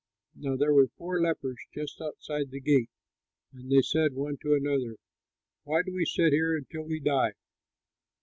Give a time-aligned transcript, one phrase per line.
[0.35, 2.89] Now there were four lepers just outside the gate;
[3.53, 4.97] and they said one to another,
[5.63, 7.33] "Why do we sit here until we die?